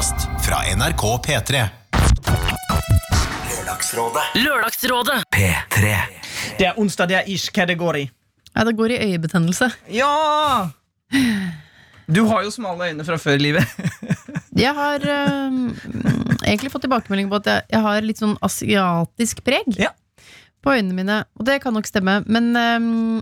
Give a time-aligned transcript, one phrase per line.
[0.00, 1.68] podkast fra NRK P3.
[3.50, 4.22] Lørdagsrådet.
[4.34, 5.24] Lørdagsrådet.
[5.36, 5.90] P3.
[6.58, 7.52] Det er onsdag, det er ish.
[7.52, 8.04] Hva det går i?
[8.54, 9.68] Ja, det går i øyebetennelse.
[9.92, 10.70] Ja!
[12.08, 13.76] Du har jo smale øyne fra før i livet.
[14.64, 15.68] Jeg har øhm,
[16.48, 19.92] egentlig fått tilbakemelding på at jeg, jeg har litt sånn asiatisk preg Ja.
[20.64, 21.18] På øynene mine.
[21.38, 23.20] Og det kan nok stemme, men um,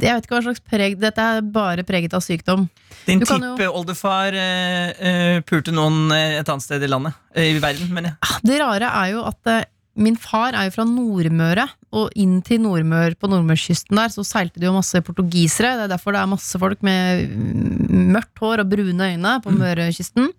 [0.00, 2.68] jeg vet ikke hva slags preg Dette er bare preget av sykdom.
[3.06, 7.16] Din tippeoldefar uh, uh, pulte noen eh, et annet sted i landet.
[7.34, 8.40] eh, I verden, mener jeg.
[8.48, 9.60] Det rare er jo at uh,
[10.00, 14.62] min far er jo fra Nordmøre, og inn til Nordmør på nordmørskysten der så seilte
[14.62, 15.74] det jo masse portugisere.
[15.76, 19.52] Det er derfor det er masse folk med mm, mørkt hår og brune øyne på
[19.56, 20.30] Mørekysten.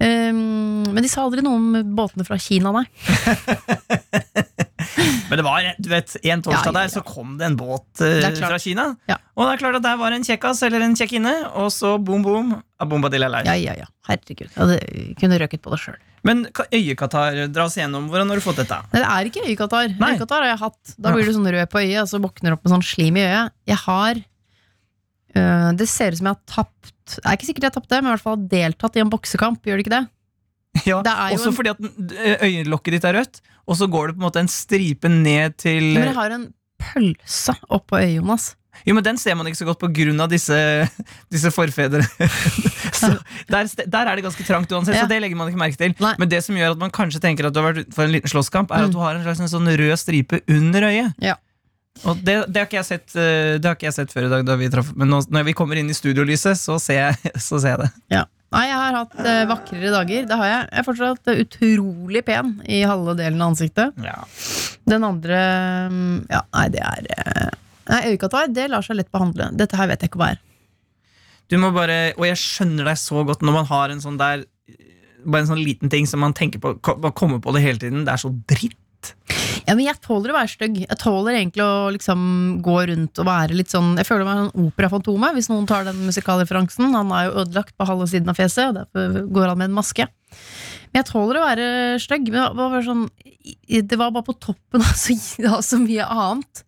[0.00, 2.86] Um, men de sa aldri noe om båtene fra Kina, nei.
[5.30, 8.58] Men det var du vet, en torsdag der så kom det en båt uh, fra
[8.62, 8.90] Kina.
[9.10, 9.18] Ja.
[9.36, 12.24] Og det er klart at der var en kjekkas eller en kjekkinne, og så boom,
[12.26, 12.54] boom.
[12.80, 13.88] Abombadilla Ja, ja, ja.
[14.08, 14.48] Herregud.
[14.48, 14.78] Jeg hadde
[15.20, 15.98] kunne røket på det sjøl.
[16.26, 18.08] Men øyekatar øyekatarr, dra oss gjennom.
[18.12, 18.76] Hvordan har du fått dette?
[18.92, 19.92] Nei, det er ikke øyekatarr.
[19.94, 20.94] Øyekatar Øyekatarr har jeg hatt.
[20.98, 23.16] Da blir du sånn rød på øyet, og så våkner du opp med sånn slim
[23.16, 23.54] i øyet.
[23.70, 24.20] Jeg har
[25.40, 27.92] øh, Det ser ut som jeg har tapt Det er ikke sikkert jeg har tapt
[27.92, 29.64] det, men i hvert fall deltatt i en boksekamp.
[29.64, 30.04] Gjør det ikke det?
[30.86, 34.20] Ja, Også en- fordi at eh, øyelokket ditt er rødt, og så går det på
[34.22, 36.48] en måte en stripe ned til Men jeg har en
[36.80, 38.54] pølse oppå øyet, Jonas.
[38.86, 40.56] Jo, men Den ser man ikke så godt på grunn av disse,
[41.34, 42.00] disse forfedre.
[43.50, 45.02] der, der er det ganske trangt uansett, Ja.
[45.04, 45.94] så det legger man ikke merke til.
[46.00, 46.14] Nei.
[46.22, 48.30] Men det som gjør at man kanskje tenker at du har vært utenfor en liten
[48.32, 48.88] slåsskamp, er Mm.
[48.88, 51.14] at du har en slags en sånn rød stripe under øyet.
[51.20, 51.34] Ja.
[52.06, 54.56] Og det, det, har sett, eh, det har ikke jeg sett før i dag, da
[54.56, 57.74] vi traff, men nå, når vi kommer inn i studiolyset, så ser jeg, så ser
[57.76, 58.24] jeg det.
[58.50, 60.24] Nei, jeg har hatt øh, vakrere dager.
[60.26, 60.62] Det har jeg.
[60.72, 63.94] Jeg er fortsatt øh, utrolig pen i halve delen av ansiktet.
[64.02, 64.16] Ja.
[64.90, 65.40] Den andre
[65.92, 67.50] mm, Ja, nei, det er øh,
[67.90, 69.48] Nei, øyekatarr, det lar seg lett behandle.
[69.58, 70.40] Dette her vet jeg ikke hva er.
[71.50, 74.44] Du må bare, Og jeg skjønner deg så godt når man har en sånn der
[75.24, 77.78] Bare en sånn liten ting som man tenker på ko- Bare kommer på det hele
[77.82, 78.04] tiden.
[78.06, 79.14] Det er så dritt.
[79.70, 80.78] Ja, men jeg tåler å være stygg.
[80.82, 82.22] Jeg tåler egentlig å liksom
[82.64, 86.00] gå rundt og være litt sånn Jeg føler meg som operafantomet, hvis noen tar den
[86.08, 86.88] musikalreferansen.
[86.96, 89.76] Han er jo ødelagt på halve siden av fjeset, og derfor går han med en
[89.78, 90.08] maske.
[90.90, 91.68] Men jeg tåler å være
[92.02, 92.32] stygg.
[92.34, 93.06] Men det var sånn
[93.86, 95.14] Det var bare på toppen av så,
[95.52, 96.64] av så mye annet.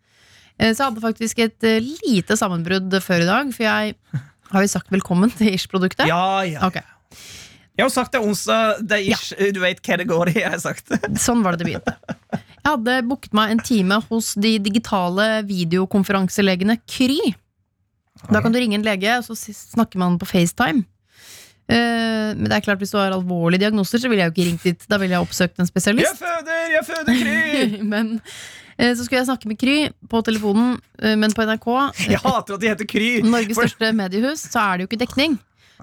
[0.61, 3.97] Eh, Så jeg hadde faktisk et eh, lite sammenbrudd før i dag, for jeg
[4.53, 6.07] har jo sagt velkommen til Ish-produktet.
[6.07, 6.63] Ja, ja.
[6.71, 6.87] Okay.
[7.73, 10.41] Jeg har sagt det onsdag, det er ish, du vet hva det går i.
[10.43, 10.99] Jeg har sagt det.
[11.19, 11.95] Sånn var det det begynte.
[12.63, 17.33] Jeg hadde booket meg en time hos de digitale videokonferanselegene Kry.
[18.31, 20.85] Da kan du ringe en lege, og så snakker man på FaceTime.
[21.73, 24.49] Eh, men det er klart hvis du har alvorlige diagnoser, så ville jeg jo ikke
[24.49, 24.89] ringt dit.
[24.91, 26.11] Da ville jeg oppsøkt en spesialist.
[26.11, 27.83] Jeg føder, jeg føder Kry!
[27.93, 28.13] men
[28.77, 29.77] eh, så skulle jeg snakke med Kry
[30.11, 31.71] på telefonen, eh, men på NRK,
[32.07, 33.09] Jeg hater at de heter Kry.
[33.27, 35.41] Norges største mediehus, så er det jo ikke dekning.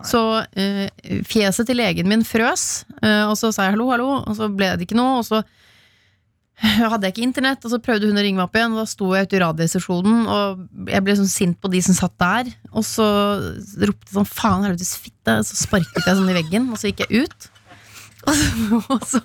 [0.08, 0.86] Så uh,
[1.28, 4.70] fjeset til legen min frøs, uh, og så sa jeg hallo, hallo, og så ble
[4.80, 5.42] det ikke noe, og så
[6.92, 8.90] hadde jeg ikke internett, og så prøvde hun å ringe meg opp igjen, og da
[8.90, 12.50] sto jeg ute i radiostasjonen, og jeg ble sånn sint på de som satt der,
[12.74, 13.06] og så
[13.86, 17.06] ropte jeg sånn faen helvetes fitte, så sparket jeg sånn i veggen, og så gikk
[17.08, 17.50] jeg ut.
[18.28, 19.20] Og så, og så,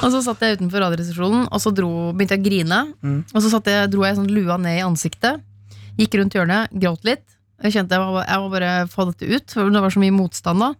[0.00, 2.78] og så satt jeg utenfor radioresepsjonen, og så dro, begynte jeg å grine.
[3.04, 3.18] Mm.
[3.28, 5.44] Og så satt jeg, dro jeg sånn lua ned i ansiktet,
[6.00, 7.26] gikk rundt hjørnet, gråt litt.
[7.62, 10.16] Jeg kjente jeg var, jeg må bare få dette ut, for det var så mye
[10.16, 10.70] motstand da.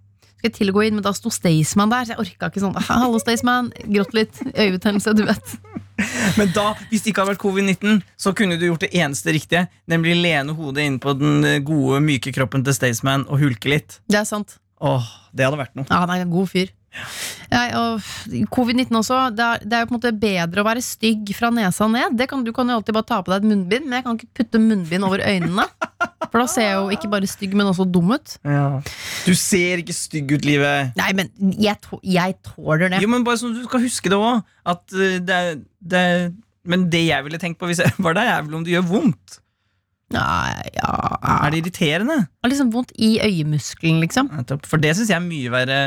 [0.43, 2.75] Skal til å gå inn, men da sto Staysman der, så jeg orka ikke sånn.
[2.89, 3.69] Hallo, Staysman.
[3.87, 4.41] Grått litt.
[4.51, 5.53] Øyebetennelse, du vet.
[6.41, 9.69] Men da, hvis det ikke hadde vært covid-19, så kunne du gjort det eneste riktige.
[9.93, 14.01] Nemlig lene hodet inn på den eh, gode, myke kroppen til Staysman og hulke litt.
[14.11, 14.57] Det er sant.
[14.83, 15.87] Åh, det hadde vært noe.
[15.87, 16.73] Ja, han er en god fyr.
[17.53, 18.01] Ja, og
[18.53, 19.19] Covid-19 også.
[19.37, 22.17] Det er, det er jo på en måte bedre å være stygg fra nesa ned.
[22.19, 24.19] Det kan, du kan jo alltid bare ta på deg et munnbind, men jeg kan
[24.19, 25.67] ikke putte munnbind over øynene.
[26.33, 28.37] For da ser jeg jo ikke bare stygg, men også dum ut.
[29.27, 30.95] Du ser ikke stygg ut, livet.
[31.01, 31.29] Nei, men
[31.61, 31.77] jeg,
[32.09, 33.03] jeg tåler det.
[33.05, 34.41] Jo, men bare sånn du skal huske det òg.
[34.73, 35.43] At eh, det,
[35.83, 36.05] det
[36.69, 38.89] Men det jeg ville tenkt på hvis jeg var deg, er vel om det gjør
[38.89, 39.41] vondt.
[40.13, 40.93] Nei, ja
[41.23, 42.17] Er det irriterende?
[42.45, 44.29] Er liksom vondt i øyemuskelen, liksom.
[44.37, 44.67] Nettopp.
[44.69, 45.79] For det syns jeg er mye verre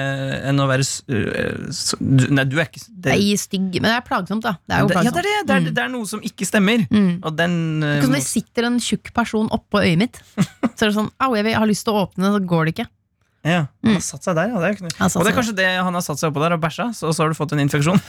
[0.49, 4.45] enn å være du, Nei, du er ikke det, Nei, stygg, men det er plagsomt,
[4.45, 4.55] da.
[4.65, 5.35] Det er det, ja, det er det.
[5.45, 6.85] Det er, det er noe som ikke stemmer.
[6.89, 7.11] Mm.
[7.21, 10.21] Og den uh, som det sitter en tjukk person oppå øyet mitt.
[10.75, 12.87] Så er det sånn, au, jeg, har lyst til å åpne, så går det ikke.
[13.45, 13.91] ja, Mm.
[13.93, 14.61] Han har satt seg der, ja.
[14.63, 16.89] Det er Og det er kanskje det han har satt seg oppå der og bæsja,
[16.97, 18.01] så, så har du fått en infeksjon.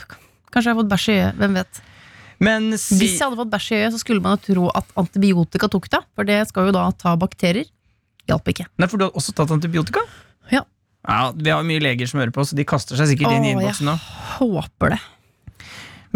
[0.50, 1.81] Kanskje jeg har fått bæsj i øyet, hvem vet.
[2.43, 4.91] Men si Hvis jeg hadde fått bæsj i øyet, så skulle man jo tro at
[5.00, 6.03] antibiotika tok det.
[6.17, 7.69] For det skal jo da ta bakterier.
[8.29, 8.67] Hjalp ikke.
[8.77, 10.03] Nei, for du har også tatt antibiotika?
[10.53, 10.65] Ja.
[11.06, 13.53] Ja, Vi har mye leger som hører på, så de kaster seg sikkert inn i
[13.55, 13.94] innboksen nå.
[14.41, 15.03] Håper det.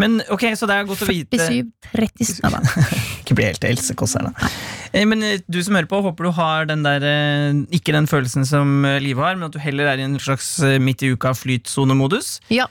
[0.01, 2.85] Men ok, så det er godt å vite 47, 30, Nei, nei.
[3.21, 4.49] Ikke bli helt Else Kåss her, da.
[4.93, 8.09] Eh, Men eh, du som hører på, håper du har den der eh, ikke den
[8.11, 11.11] følelsen som livet Live har, men at du heller er i en slags midt i
[11.11, 12.37] uka flytsonemodus.
[12.53, 12.67] Ja.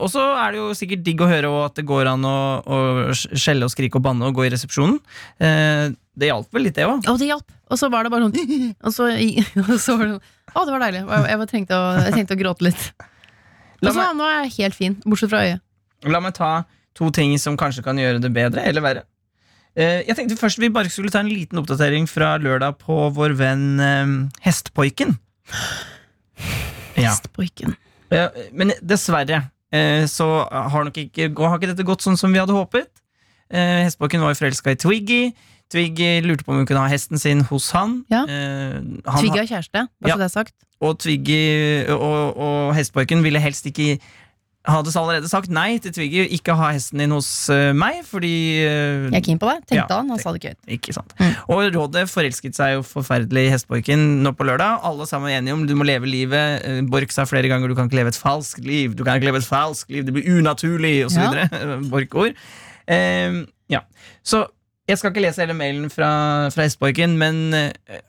[0.00, 2.78] Og så er det jo sikkert digg å høre at det går an å, å
[3.16, 4.98] skjelle og skrike og banne og gå i resepsjonen.
[5.40, 7.04] Det hjalp vel litt, det òg.
[7.08, 7.54] Og det hjalp.
[7.72, 9.08] Og så var det bare sånn Og så,
[9.64, 10.18] og så var det sånn
[10.52, 11.02] Å, det var deilig.
[11.08, 12.84] Jeg, jeg, trengte å, jeg trengte å gråte litt.
[13.82, 15.64] Og så nå er jeg helt fin, bortsett fra øyet.
[16.12, 16.52] La meg ta
[16.98, 19.06] to ting som kanskje kan gjøre det bedre eller verre.
[19.72, 23.36] Eh, jeg tenkte først vi bare skulle ta en liten oppdatering fra lørdag på vår
[23.38, 24.10] venn eh,
[24.44, 25.14] Hestpoiken.
[26.98, 27.08] Ja.
[27.14, 27.76] Hestboiken.
[28.12, 32.42] Ja, men dessverre eh, så har nok ikke, har ikke dette gått sånn som vi
[32.42, 32.90] hadde håpet.
[33.52, 35.22] Hestpoiken var jo forelska i Twiggy.
[35.72, 37.98] Twiggy lurte på om hun kunne ha hesten sin hos han.
[38.08, 38.22] Ja.
[38.24, 40.54] Han Twiggy har kjæreste, bare så det er sagt.
[40.80, 41.42] og Twiggy
[41.92, 43.98] og, og Hestpoiken ville helst ikke
[44.62, 49.08] Hadde allerede sagt nei til Twiggy, ikke ha hesten din hos uh, meg, fordi uh,
[49.08, 50.12] Jeg er keen på det, tenkte Ja, han.
[50.14, 50.52] Han sa det ikke.
[50.76, 51.10] Ikke sant.
[51.18, 51.32] Mm.
[51.50, 54.86] Og Rådet forelsket seg jo forferdelig i Hestborken nå på lørdag.
[54.86, 56.62] Alle sammen er enige om du må leve livet.
[56.62, 58.94] Eh, Borch sa flere ganger du kan ikke leve et falskt liv.
[58.94, 61.18] Du kan ikke leve et falskt liv, det blir unaturlig, osv.
[61.26, 61.50] Ja.
[61.92, 62.38] Borch-ord.
[62.86, 63.42] Eh,
[63.74, 63.82] ja.
[64.22, 64.44] Så
[64.86, 66.12] jeg skal ikke lese hele mailen fra,
[66.54, 67.48] fra Hestborken, men,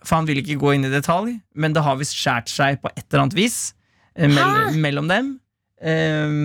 [0.05, 1.39] for han vil ikke gå inn i detalj.
[1.57, 3.63] Men det har visst skjært seg på et eller annet vis
[4.13, 4.77] mell, Hæ?
[4.77, 5.39] mellom dem.
[5.83, 6.37] Eh,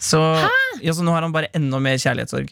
[0.00, 0.20] så,
[0.80, 2.50] ja, så nå har han bare enda mer kjærlighetssorg.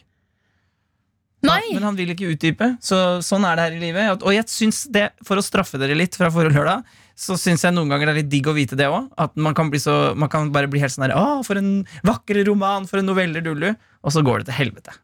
[1.45, 1.61] Nei!
[1.69, 4.23] Ja, men han vil ikke utdype, så sånn er det her i livet.
[4.27, 7.75] Og jeg synes det, for å straffe dere litt fra forrige lørdag, så syns jeg
[7.75, 9.07] noen ganger det er litt digg å vite det òg.
[9.19, 11.85] At man kan, bli så, man kan bare bli helt sånn her Å, for en
[12.07, 13.71] vakker roman, for en noveller, dullu.
[14.03, 14.95] Og så går det til helvete.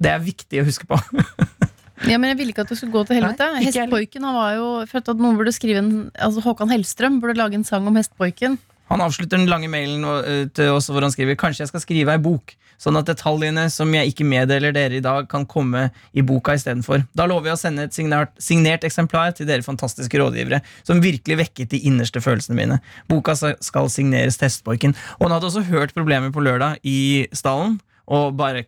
[0.00, 0.98] Det er viktig å huske på.
[2.08, 3.44] Ja, men Jeg ville ikke at det skulle gå til helvete.
[3.52, 3.64] Nei.
[3.66, 7.58] Hestboiken han var jo følte at noen burde skrive en Altså Håkan Hellstrøm burde lage
[7.58, 8.56] en sang om Hestboiken.
[8.90, 12.16] Han avslutter den lange mailen eh, til oss hvor han skriver Kanskje jeg skal skrive
[12.16, 16.24] ei bok, sånn at detaljene som jeg ikke meddeler dere i dag, kan komme i
[16.26, 17.04] boka istedenfor.
[17.16, 21.38] Da lover jeg å sende et signert, signert eksemplar til dere fantastiske rådgivere, som virkelig
[21.44, 22.80] vekket de innerste følelsene mine.
[23.10, 27.78] Boka skal signeres til Og han hadde også hørt problemet på lørdag i stallen,
[28.10, 28.64] og bare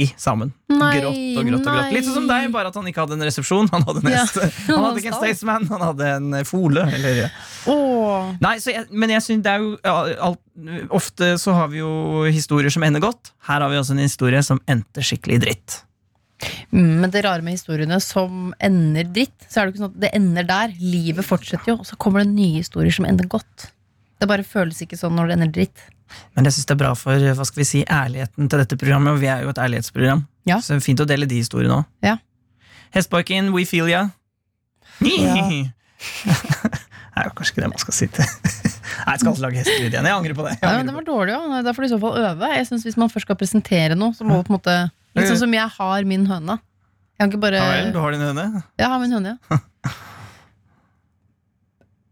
[0.00, 0.52] knøkki sammen.
[0.70, 1.92] Nei, grått og grått og grått.
[1.94, 3.68] Litt sånn som deg, bare at han ikke hadde en resepsjon.
[3.72, 4.24] Han hadde, en Ja.
[4.68, 5.18] han hadde ikke en.
[5.20, 6.86] Staysman, han hadde en eh, Fole.
[6.94, 7.28] Eller, ja.
[7.70, 8.32] oh.
[8.40, 9.96] Nei, så jeg, men jeg synes det er jo ja,
[10.30, 10.40] alt,
[10.92, 13.32] Ofte så har vi jo historier som ender godt.
[13.48, 15.78] Her har vi også en historie som endte skikkelig dritt.
[16.72, 20.02] Mm, Men det rare med historiene som ender dritt, så er det ikke sånn at
[20.04, 20.74] det ender der.
[20.80, 23.70] Livet fortsetter jo, og så kommer det nye historier som ender godt.
[24.20, 25.86] Det bare føles ikke sånn når det ender dritt.
[26.36, 29.14] Men jeg synes det er bra for hva skal vi si, ærligheten til dette programmet.
[29.14, 30.24] Og vi er jo et ærlighetsprogram.
[30.48, 30.60] Ja.
[30.60, 31.88] Så det er fint å dele de historiene òg.
[32.06, 32.16] Ja.
[32.94, 34.08] Hestbarken, we feel ya.
[35.04, 35.34] Ja.
[37.10, 38.24] Nei, det er kanskje ikke det man skal si til
[39.04, 40.06] Nei, jeg skal ikke lage hestelyd igjen.
[40.08, 40.54] Jeg angrer på det.
[40.60, 41.60] Angrer men det var dårlig, ja.
[41.64, 42.50] Da får du i så fall øve.
[42.54, 44.76] Jeg synes Hvis man først skal presentere noe, så må du på en måte
[45.18, 46.56] Litt sånn som jeg har min høne.
[47.18, 48.44] Jeg kan ikke bare Ja vel, du har din høne?
[48.78, 49.58] Jeg har min høne, ja.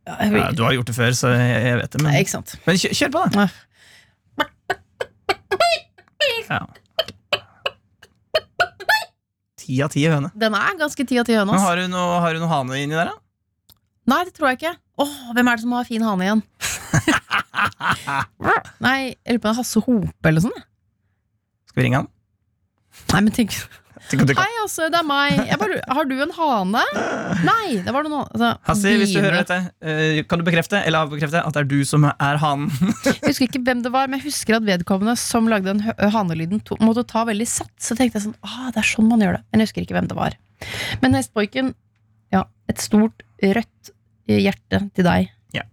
[0.09, 2.03] ja jeg vil, Ja, du har gjort det før, så jeg, jeg vet det.
[2.05, 2.57] Nei, ikke sant.
[2.67, 3.47] men kjør, kjør på, da.
[6.47, 6.61] Ja.
[9.59, 10.31] Ti av ti høne.
[10.39, 11.51] Den er ganske ti av ti høne.
[11.51, 11.67] Men ass.
[11.67, 13.75] har du noe, har du noe hane inni der, da?
[14.09, 14.75] Nei, det tror jeg ikke.
[15.05, 16.43] Åh, Hvem er det som har fin hane igjen?
[18.85, 20.55] Nei, jeg lurer på om det er Hasse Hope eller sånn.
[20.57, 20.65] jeg.
[21.69, 22.09] Skal vi ringe han?
[23.13, 23.53] Nei, men tenk
[24.09, 25.39] Hei, altså, det er meg.
[25.61, 26.85] Bare, har du en hane?
[27.47, 30.81] Nei, det var noen noe altså, Hassi, hvis du hører dette, eh, kan du bekrefte
[30.81, 32.71] eller avbekrefte at det er du som er hanen?
[33.09, 35.83] Jeg husker ikke hvem det var, men jeg husker at vedkommende som lagde den
[36.15, 37.91] hanelyden, måtte ta veldig sats.
[37.91, 39.45] Så tenkte jeg sånn, ah, det er sånn man gjør det.
[39.51, 40.37] Men jeg husker ikke hvem det var.
[41.03, 41.73] Men Hestboiken,
[42.35, 43.93] ja, et stort rødt
[44.29, 45.33] hjerte til deg.
[45.57, 45.65] Ja.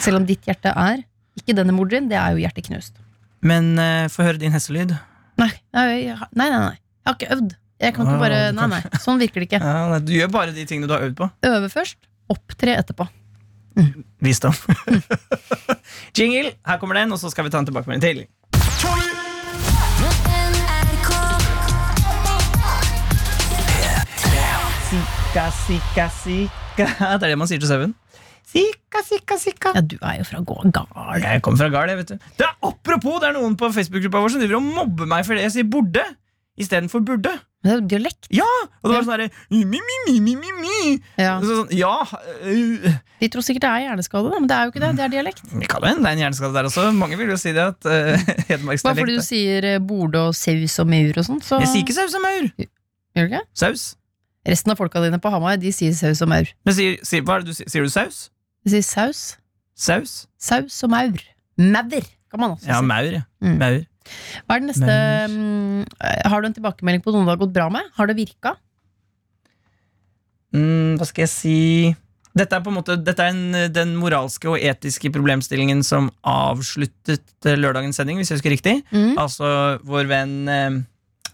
[0.00, 1.04] Selv om ditt hjerte er
[1.38, 2.98] ikke den emojien, det er jo hjertet knust.
[3.44, 4.96] Men uh, få høre din hestelyd.
[5.38, 6.76] Nei, nei, nei, nei.
[6.78, 7.56] Jeg har ikke øvd.
[7.78, 9.60] Jeg kan ikke Ah, bare, nei, nei, sånn virker det ikke.
[9.68, 11.30] Ja, nei, du gjør bare de tingene du har øvd på.
[11.46, 11.98] Øve først,
[12.32, 13.06] opptre etterpå.
[14.26, 14.56] Visdom.
[16.18, 18.26] Jingle, her kommer den, og så skal vi ta en tilbakemelding til.
[24.88, 26.86] Sika, sika, sika.
[27.18, 27.92] Det er det man sier til sauen.
[28.48, 29.72] Sika, sika, sika.
[29.76, 30.78] Ja, du er jo fra gard.
[31.20, 32.30] Jeg kommer fra gard, jeg, vet du.
[32.40, 35.44] Det er apropos, det er noen på Facebook-gruppa vår som driver og mobber meg fordi
[35.44, 36.04] jeg sier borde
[36.58, 37.34] istedenfor burde.
[37.58, 38.28] Men det er jo dialekt.
[38.30, 38.46] Ja!
[38.82, 39.30] Og det var sånn herre.
[41.18, 41.32] Ja.
[41.42, 41.94] Så Sånn, ja
[42.46, 42.84] øh,
[43.18, 44.90] De tror sikkert det er hjerneskade, men det er jo ikke det.
[45.00, 45.42] Det er dialekt.
[45.50, 46.84] Det kan hende det er en hjerneskade der også.
[46.94, 50.36] Mange vil jo si det at uh, Bare fordi du er- sier eh, borde og
[50.38, 52.46] saus og maur og sånn, så Jeg sier ikke saus og maur.
[53.18, 53.42] Gjør du ikke?
[53.58, 53.88] Saus.
[54.48, 56.46] Resten av folka dine på Hamar, de sier saus og maur.
[56.64, 57.82] Men sier, sier, hva er det du sier?
[57.84, 58.28] Du saus?
[58.64, 59.24] Jeg sier saus.
[59.74, 60.14] Saus?
[60.38, 61.18] Saus og maur.
[61.58, 62.86] Maur, kan man også Ja, si.
[62.86, 63.10] maur.
[63.18, 63.24] Ja.
[63.42, 63.58] Mm.
[63.58, 63.80] maur.
[64.46, 65.34] Hva er det neste Maur.
[65.34, 65.84] mm,
[66.32, 67.88] Har du en tilbakemelding på noen det har gått bra med?
[67.98, 68.54] Har det virka?
[70.54, 71.56] Mm, Hva skal jeg si
[72.38, 73.40] Dette er på en måte en,
[73.74, 78.74] den moralske og etiske problemstillingen som avsluttet eh, lørdagens sending, hvis jeg husker riktig.
[78.94, 79.16] Mm.
[79.18, 79.48] Altså
[79.88, 80.76] vår venn eh,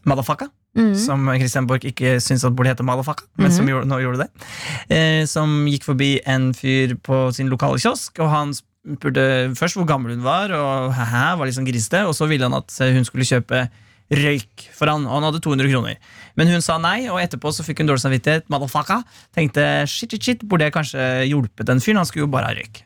[0.09, 0.89] Madafaka, Mm.
[0.99, 4.47] som Christian Borch ikke syntes at burde hete Malafaka, men som gjorde, nå gjorde det.
[4.91, 8.51] Eh, som gikk forbi en fyr på sin lokale kiosk, og han
[8.85, 9.25] spurte
[9.57, 12.73] først hvor gammel hun var, og hæ, var sånn grisete, og så ville han at
[12.95, 13.67] hun skulle kjøpe
[14.13, 16.01] røyk for han, og han hadde 200 kroner.
[16.37, 18.51] Men hun sa nei, og etterpå så fikk hun dårlig samvittighet.
[18.53, 19.01] Madafaka
[19.35, 22.03] Tenkte shit, shit, shit, burde jeg kanskje hjulpet den fyren?
[22.03, 22.83] Han skulle jo bare ha røyk.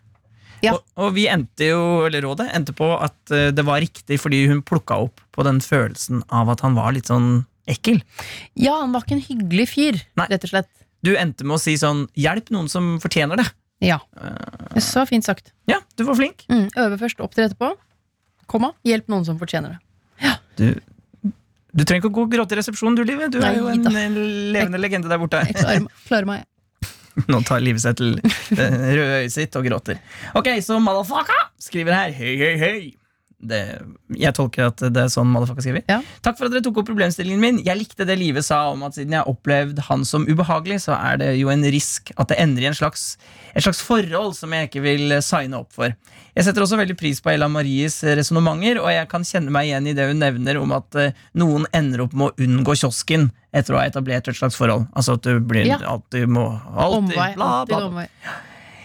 [0.64, 0.75] Ja.
[0.75, 4.45] Og, og vi endte jo, eller rådet endte på at eh, det var riktig fordi
[4.50, 8.00] hun plukka opp på den følelsen av at han var litt sånn ekkel.
[8.59, 10.26] Ja, han var ikke en hyggelig fyr, Nei.
[10.33, 10.71] rett og slett.
[11.07, 13.47] Du endte med å si sånn Hjelp noen som fortjener det.
[13.85, 14.00] Ja.
[14.82, 15.52] Så fint sagt.
[15.70, 16.44] Ja, du var flink.
[16.50, 16.66] Mm.
[16.76, 17.73] Øve først, opptre etterpå.
[18.50, 18.73] Komma.
[18.87, 20.35] Hjelp noen som fortjener det.
[20.58, 20.73] Du,
[21.23, 23.30] du trenger ikke å gå og gråte i resepsjonen, du, Livet.
[23.30, 23.92] Du Nei er jo en, da.
[23.94, 24.25] levende
[24.56, 25.44] levende legende der borte.
[25.47, 26.47] Jeg klarer, klarer meg.
[27.30, 29.99] Nå tar livet seg til det røde øyet sitt og gråter.
[30.38, 32.14] Ok, så motherfucka skriver her.
[32.18, 32.80] Hei, hei, hei.
[33.38, 33.59] Det,
[34.18, 35.83] jeg tolker at det er sånn motherfucker skriver.
[35.87, 36.00] Ja.
[36.26, 37.61] Takk for at dere tok opp problemstillingen min.
[37.62, 40.97] Jeg likte det Live sa om at siden jeg har opplevd han som ubehagelig, så
[40.99, 43.04] er det jo en risk at det ender i en slags,
[43.54, 45.95] et slags forhold som jeg ikke vil signe opp for.
[46.35, 49.87] Jeg setter også veldig pris på Ella Maries resonnementer, og jeg kan kjenne meg igjen
[49.87, 53.75] i det hun nevner om at eh, noen ender opp med å unngå kiosken etter
[53.75, 54.88] å ha etablert et slags forhold.
[54.99, 55.78] Altså at du blir Ja.
[55.95, 57.30] alltid må alltid, Omvei.
[57.38, 58.07] bla, bla, bla.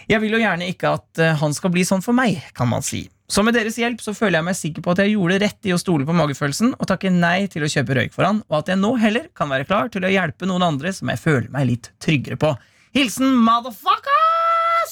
[0.06, 2.82] Jeg vil jo gjerne ikke at eh, han skal bli sånn for meg, kan man
[2.86, 3.08] si.
[3.24, 5.72] Så med deres hjelp så føler jeg meg sikker på at jeg gjorde rett i
[5.72, 8.72] å stole på magefølelsen og takke nei til å kjøpe røyk for han, og at
[8.74, 11.70] jeg nå heller kan være klar til å hjelpe noen andre som jeg føler meg
[11.70, 12.52] litt tryggere på.
[12.94, 14.20] Hilsen motherfucker!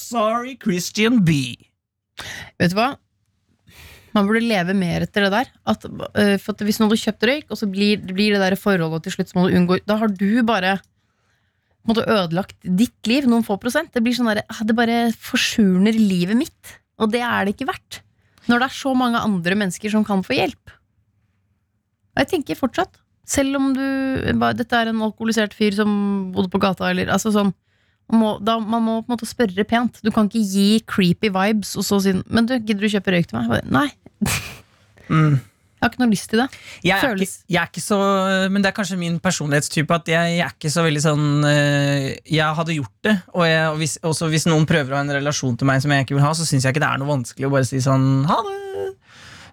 [0.00, 1.54] Sorry, Christian B.
[2.60, 2.94] Vet du hva?
[4.16, 5.50] Man burde leve mer etter det der.
[5.68, 8.56] At, uh, for at Hvis noen hadde kjøpt røyk, og så blir, blir det der
[8.60, 10.78] forholdet til slutt som man unngår Da har du bare
[11.88, 13.92] måte, ødelagt ditt liv noen få prosent.
[13.94, 16.74] Det blir sånn der, ah, det bare forsurner livet mitt.
[17.00, 18.02] Og det er det ikke verdt.
[18.50, 20.72] Når det er så mange andre mennesker som kan få hjelp.
[22.12, 23.82] Og jeg tenker fortsatt, selv om du
[24.58, 25.92] Dette er en alkoholisert fyr som
[26.34, 27.52] bodde på gata, eller altså sånn
[28.12, 30.00] må, da, man må på en måte spørre pent.
[30.04, 33.30] Du kan ikke gi creepy vibes og så si Men du, gidder du kjøpe røyk
[33.30, 33.62] til meg?
[33.72, 33.88] Nei,
[35.12, 35.40] Mm.
[35.82, 36.44] Jeg har ikke noe lyst til det.
[36.86, 37.96] Jeg, er ikke, jeg er ikke så
[38.54, 42.04] Men det er kanskje min personlighetstype at jeg, jeg er ikke så veldig sånn eh,
[42.30, 45.14] Jeg hadde gjort det, og, jeg, og hvis, også hvis noen prøver å ha en
[45.18, 47.10] relasjon til meg som jeg ikke vil ha, så syns jeg ikke det er noe
[47.10, 48.58] vanskelig å bare si sånn ha det.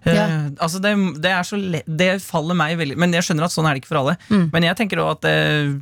[0.06, 0.24] Ja.
[0.24, 3.76] Uh, altså det, det så Det faller meg veldig Men jeg skjønner at sånn er
[3.76, 4.14] det ikke for alle.
[4.30, 4.46] Mm.
[4.54, 5.74] Men jeg tenker også at uh,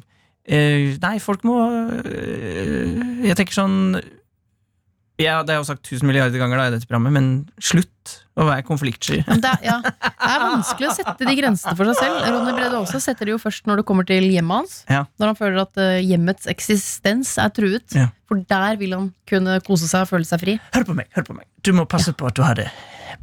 [0.48, 3.78] eh, Nei, folk må uh, Jeg tenker sånn
[5.18, 8.12] ja, Det har jeg jo sagt tusen milliarder ganger da i dette programmet, men slutt
[8.38, 9.18] å være konfliktsky.
[9.26, 12.20] Det, er- ja, det er vanskelig å sette de grensene for seg selv.
[12.30, 14.76] Ronny Brede Aase setter det jo først når det kommer til hjemmet hans.
[14.88, 15.00] Ja.
[15.18, 17.88] Når han føler at eh, hjemmets eksistens er truet.
[17.98, 18.06] Ja.
[18.30, 20.54] For der vil han kunne kose seg og føle seg fri.
[20.76, 21.48] Hør på meg, hør på meg.
[21.66, 22.68] Du må passe på at du har det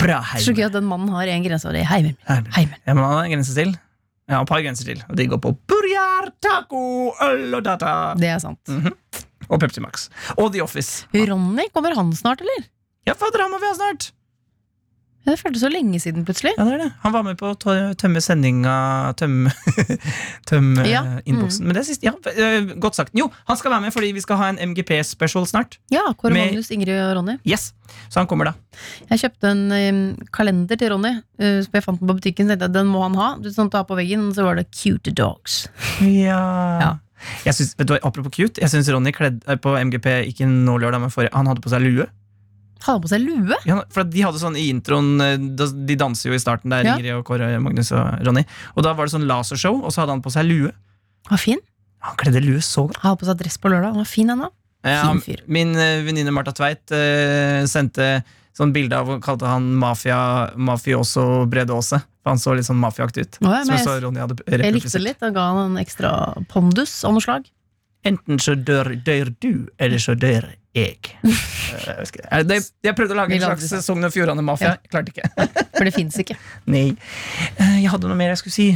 [0.01, 2.17] bra Så gøy at den mannen har én grense, og det er heimen.
[2.27, 2.75] Heimen.
[2.83, 3.71] Ja, men han har en grense til.
[4.27, 5.01] Ja, et par grenser til.
[5.05, 6.79] Og de går på burjar, taco,
[7.21, 7.91] øl og data.
[8.17, 8.59] Det er sant.
[9.49, 10.09] Og Pepsi Max.
[10.37, 11.05] Og The Office.
[11.13, 12.67] Ronny, kommer han snart, eller?
[13.05, 14.11] Ja, fader, han må vi ha snart!
[15.25, 16.51] Ja, Det føltes så lenge siden, plutselig.
[16.53, 16.91] Ja, det er det.
[17.01, 18.73] Han var med på å tømme sendinga
[19.17, 19.49] Tømme,
[20.49, 21.65] tømme Ja, innboksen.
[21.65, 23.09] Men det er siste, ja, øh, godt sagt.
[23.17, 25.79] Jo, han skal være med fordi vi skal ha en MGP-special snart.
[25.89, 27.39] Ja, Kåre Med- Magnus, Ingrid og Ronny.
[27.41, 27.71] Yes,
[28.09, 28.53] Så han kommer da.
[29.09, 32.47] Jeg kjøpte en um, kalender til Ronny, Uh, som jeg fant den på butikken.
[32.47, 33.25] Så jeg, den må han ha.
[33.43, 35.65] Du sånn, ta på veggen, og så var det Cute Dogs.
[36.05, 36.37] Ja.
[36.79, 36.91] Ja.
[37.45, 40.47] Jeg synes, vet du hva, Apropos cute, jeg syns Ronny kledde eh, på MGP ikke
[40.49, 42.07] nå lørdag, men forrige, han hadde på seg lue.
[42.85, 43.57] Hadde på seg lue.
[43.65, 45.37] Ja, for de hadde sånn i introen eh,
[45.89, 46.97] De danser jo i starten der, Ja.
[46.97, 48.45] Ingrid og Kåre, Magnus og Ronny.
[48.75, 50.73] Og da var det sånn lasershow, og så hadde han på seg lue.
[51.31, 51.63] Var fin.
[52.05, 53.01] Han kledde lue så godt.
[53.01, 53.95] Hadde på seg dress på lørdag.
[53.95, 54.51] Han var fin ennå.
[54.85, 55.09] Ja,
[55.49, 58.19] min uh, venninne Marta Tveit uh, sendte
[58.55, 60.19] sånn bilde av kalte han mafia,
[60.55, 62.01] mafioso Brede Aase.
[62.23, 63.37] For han så litt sånn mafiaaktig ut.
[63.45, 65.19] Nå, ja, Som jeg så jeg, Ronny hadde jeg likte det litt.
[65.21, 66.11] Da ga han en ekstra
[66.49, 67.51] pondus av noe slag.
[68.05, 70.99] Enten så dør, dør du, eller så dør jeg.
[71.75, 72.21] Eh, jeg.
[72.31, 73.71] Eh, jeg prøvde å lage en slags.
[73.83, 74.75] Sogn og Fjordane-mafia.
[74.91, 75.27] Klarte ikke.
[75.75, 76.37] For det fins ikke.
[76.71, 76.91] Nei.
[77.57, 78.67] Eh, Jeg hadde noe mer jeg skulle si.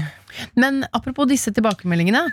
[0.59, 2.23] Men apropos disse tilbakemeldingene.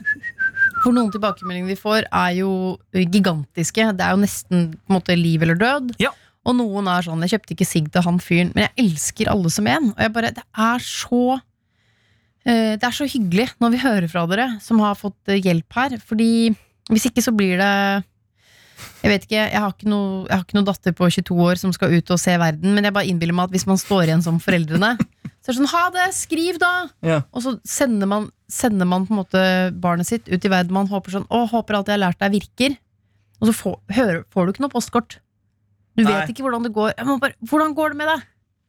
[0.82, 2.50] For noen tilbakemeldinger vi får, er jo
[2.96, 3.90] gigantiske.
[3.98, 5.92] Det er jo nesten på en måte liv eller død.
[6.02, 6.10] Ja.
[6.46, 9.50] Og noen er sånn 'Jeg kjøpte ikke sigg til han fyren', men jeg elsker alle
[9.50, 9.90] som en.
[9.90, 11.40] Og jeg bare, det er så
[12.46, 15.72] eh, Det er så hyggelig når vi hører fra dere som har fått eh, hjelp
[15.72, 15.98] her.
[15.98, 16.54] Fordi
[16.90, 18.04] hvis ikke så blir det
[19.02, 21.56] Jeg vet ikke, jeg har ikke, noe, jeg har ikke noe datter på 22 år
[21.56, 24.04] som skal ut og se verden, men jeg bare innbiller meg at hvis man står
[24.04, 24.98] igjen som foreldrene,
[25.46, 26.70] Så er det sånn, ha det, skriv da!
[27.06, 27.20] Ja.
[27.30, 29.42] Og så sender man, sender man på en måte
[29.78, 30.74] barnet sitt ut i verden.
[30.74, 32.74] Man håper sånn, å, håper alt jeg har lært deg virker.
[33.38, 35.20] Og så får, hører, får du ikke noe postkort.
[35.96, 36.24] Du vet Nei.
[36.32, 36.94] ikke hvordan det går.
[37.22, 38.24] Bare, hvordan går det med deg?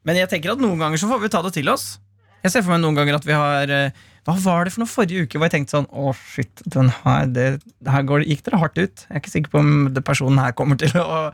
[0.08, 1.98] Men jeg tenker at noen ganger så får vi ta det til oss.
[2.46, 3.96] Jeg ser for meg noen ganger at vi har eh,
[4.28, 7.26] Hva var det for noe forrige uke hvor jeg tenkte sånn Å, shit, den her,
[7.34, 7.46] det,
[7.84, 9.04] det her går, gikk dere hardt ut.
[9.08, 11.32] Jeg er ikke sikker på om det personen her kommer til å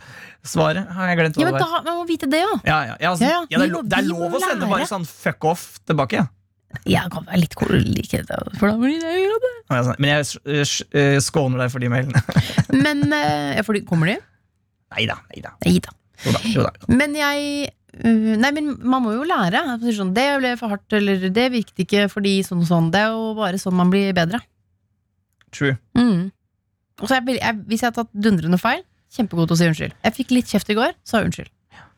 [0.47, 0.85] svare.
[0.95, 1.75] Har jeg glemt hva Ja, det men var?
[1.75, 2.55] da, Man må vite det, jo.
[2.65, 5.05] Ja, ja, ja, altså, Ja, ja, det, er det er lov å sende bare sånn
[5.09, 6.23] fuck off tilbake.
[6.23, 6.31] Ja.
[6.89, 9.11] Jeg kan være litt cool, like det, for da blir det
[9.43, 9.51] det.
[9.69, 12.23] Sånn, Men jeg eh, eh, skåner deg for de mailene.
[12.73, 13.03] Men
[13.85, 14.17] Kommer de?
[14.93, 15.17] Nei da.
[15.33, 15.41] Nei
[15.83, 15.95] da.
[16.87, 19.63] Men jeg øh, Nei, men man må jo lære.
[19.81, 22.91] det ble for hardt, eller det virket ikke fordi sånn og sånn.
[22.93, 24.39] Det er jo bare sånn man blir bedre.
[25.53, 25.77] True.
[25.97, 26.31] Mm.
[27.01, 29.99] Og så jeg, jeg, hvis jeg har tatt dundrende feil, kjempegod til å si unnskyld.
[30.05, 31.51] Jeg fikk litt kjeft i går, sa unnskyld.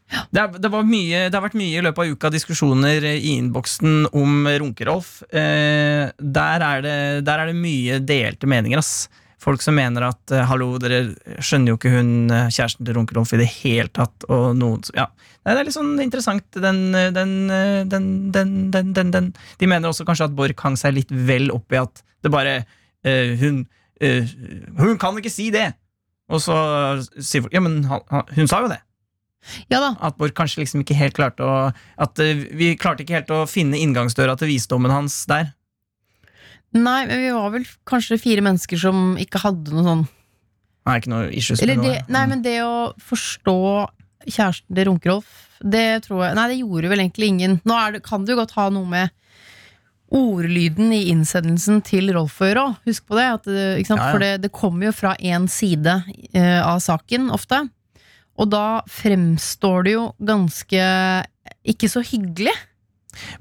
[0.05, 3.35] Det, er, det, var mye, det har vært mye i løpet av uka diskusjoner i
[3.35, 5.23] innboksen om Runkerolf.
[5.33, 8.81] Eh, der, er det, der er det mye delte meninger.
[8.83, 9.07] Ass.
[9.45, 11.03] Folk som mener at eh, hallo, dere
[11.37, 14.25] skjønner jo ikke hun eh, kjæresten til Runkerolf i det hele tatt.
[14.25, 15.05] Og noen, som- ja.
[15.45, 16.47] Det er litt sånn interessant.
[16.57, 17.35] Den, eh, den,
[17.91, 19.27] den, den, den, den, den.
[19.61, 22.55] De mener også kanskje at Borch hang seg litt vel opp i at det bare
[23.05, 23.59] uh, hun,
[24.01, 24.31] uh,
[24.79, 25.67] hun kan ikke si det!
[26.33, 26.55] Og så
[27.21, 28.79] sier folk ja, men hun sa jo det.
[29.69, 29.91] Ja da.
[30.07, 31.57] At Borch kanskje liksom ikke helt klarte å
[32.01, 35.51] At vi klarte ikke helt å finne inngangsdøra til visdommen hans der.
[36.75, 40.05] Nei, men vi var vel kanskje fire mennesker som ikke hadde noe sånn
[40.85, 42.01] Nei, ikke noe issues med det, noe.
[42.13, 43.59] Nei, men det å forstå
[44.25, 45.31] kjæresten til Runkerolf,
[45.65, 47.55] det tror jeg Nei, det gjorde vel egentlig ingen.
[47.65, 49.13] Nå det, kan det jo godt ha noe med
[50.15, 52.75] ordlyden i innsendelsen til Rolf å gjøre òg.
[52.85, 53.25] Husk på det.
[53.39, 53.89] At, sant?
[53.89, 54.11] Ja, ja.
[54.11, 57.63] For det, det kommer jo fra én side uh, av saken ofte.
[58.37, 60.85] Og da fremstår det jo ganske
[61.65, 62.53] ikke så hyggelig.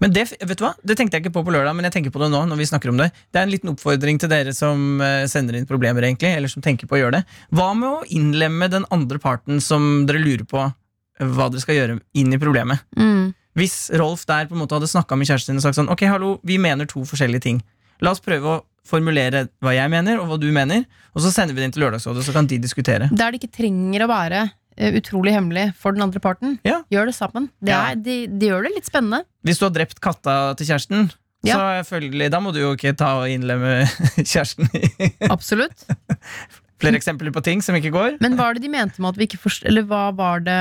[0.02, 0.74] Men det, vet du hva?
[0.82, 2.44] det tenkte jeg ikke på på lørdag, men jeg tenker på det nå.
[2.50, 5.58] når vi snakker om Det Det er en liten oppfordring til dere som eh, sender
[5.58, 7.24] inn problemer, egentlig, eller som tenker på å gjøre det.
[7.54, 11.80] Hva med å innlemme den andre parten som dere lurer på eh, hva dere skal
[11.80, 12.84] gjøre, inn i problemet?
[12.98, 13.32] Mm.
[13.54, 16.02] Hvis Rolf der på en måte hadde snakka med kjæresten din og sagt sånn Ok,
[16.10, 17.60] hallo, vi mener to forskjellige ting.
[18.02, 20.84] La oss prøve å formulere hva jeg mener, og hva du mener,
[21.14, 23.08] og så sender vi det inn til Lørdagsrådet, så kan de diskutere.
[23.14, 24.42] Der det ikke trenger å være
[24.76, 26.58] utrolig hemmelig for den andre parten.
[26.66, 26.80] Ja.
[26.92, 27.50] Gjør det sammen.
[27.62, 27.90] Det, Ja.
[27.92, 29.24] er, de, de gjør det litt spennende.
[29.46, 31.10] Hvis du har drept katta til kjæresten,
[31.44, 31.58] Ja.
[31.60, 33.84] så følgelig, da må du jo ikke ta og innlemme
[34.32, 35.84] kjæresten i Absolutt.
[36.80, 38.16] flere eksempler på ting som ikke går.
[38.20, 40.56] Men hva var det de mente med at vi ikke forstår Eller hva var det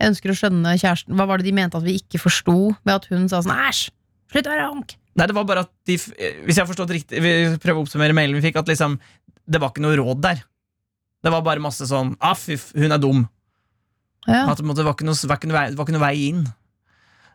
[0.00, 2.94] Jeg ønsker å skjønne kjæresten Hva var det de mente at vi ikke forsto ved
[2.94, 3.88] at hun sa sånn Æsj!
[4.32, 4.96] Slutt å være honk!
[5.18, 7.84] Nei, det var bare at de, eh, Hvis jeg har forstått riktig Vi prøver å
[7.86, 8.98] oppsummere mailen vi fikk, at liksom
[9.48, 10.42] det var ikke noe råd der.
[11.24, 13.26] Det var bare masse sånn ah, fy, hun er dum.
[14.28, 14.44] Ja.
[14.50, 16.42] At det, måtte, det, var noe, det, var vei, det var ikke noe vei inn.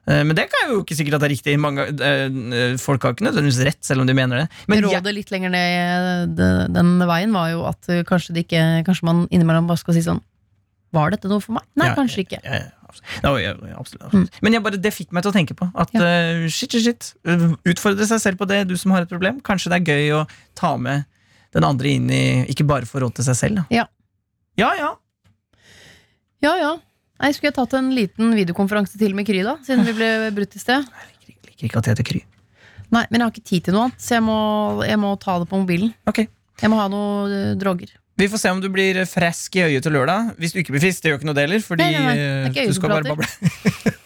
[0.05, 1.55] Eh, Men det kan jo ikke sikkert at det er riktig.
[1.61, 4.45] Mange, eh, folk har ikke nødvendigvis rett, selv om de mener det.
[4.67, 6.37] Men jeg, Rådet litt lenger ned
[6.75, 10.03] den veien var jo at uh, kanskje, det ikke, kanskje man innimellom bare skal si
[10.05, 10.21] sånn
[10.93, 11.65] Var dette noe for meg?
[11.79, 12.39] Nei, Ja, kanskje ikke.
[12.43, 14.03] Ja, ja, absolutt.
[14.03, 14.27] Absolutt, Mm.
[14.45, 17.07] Men jeg bare, det fikk meg til å tenke på at eh, shit, shit, shit.
[17.65, 19.39] Utfordre seg selv på det, du som har et problem.
[19.41, 20.21] Kanskje det er gøy å
[20.53, 21.07] ta med
[21.53, 23.61] den andre inn i Ikke bare få råd til seg selv.
[23.61, 23.65] Da.
[23.81, 23.85] Ja.
[24.59, 24.91] ja, ja.
[26.43, 26.73] Ja ja.
[27.23, 29.55] Nei, skulle jeg tatt en liten videokonferanse til med Kry, da?
[29.63, 30.83] Siden vi ble brutt i sted?
[31.23, 32.23] Jeg liker, ikke at jeg heter Kry.
[32.93, 34.37] Nei, men jeg har ikke tid til noe annet, så jeg må,
[34.85, 35.93] jeg må ta det på mobilen.
[36.09, 36.25] Ok.
[36.61, 37.95] Jeg må ha noe uh, droger.
[38.19, 40.35] Vi får se om du blir frisk i øyet til lørdag.
[40.37, 41.63] Hvis du ikke blir frisk, det gjør ikke noe deler.
[41.65, 42.51] Fordi Nei, nei, nei.
[42.51, 43.93] Eh, du skal bare bable.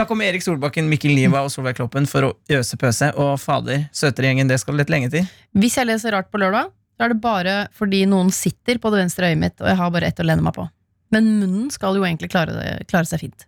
[0.00, 3.10] Da kommer Erik Solbakken, Mikkel Niva og Solveig Kloppen for å øse pøse.
[3.20, 5.26] Og fader, søtere gjengen, det skal litt lenge til.
[5.52, 9.02] Hvis jeg leser rart på lørdag, så er det bare fordi noen sitter på det
[9.02, 10.64] venstre øyet mitt, og jeg har bare ett å lene meg på.
[11.12, 13.44] Men munnen skal jo egentlig klare, det, klare seg fint.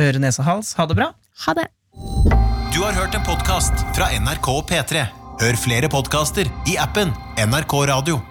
[0.00, 0.72] Øre, nese, hals.
[0.80, 1.10] Ha det bra.
[1.44, 1.66] Ha det!
[2.72, 5.04] Du har hørt en podkast fra NRK P3.
[5.44, 8.22] Hør flere podkaster i appen NRK Radio.